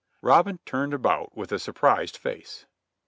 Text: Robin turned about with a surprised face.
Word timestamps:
Robin 0.23 0.57
turned 0.65 0.95
about 0.95 1.37
with 1.37 1.51
a 1.51 1.59
surprised 1.59 2.17
face. 2.17 2.65